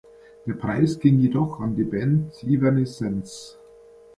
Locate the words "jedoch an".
1.19-1.75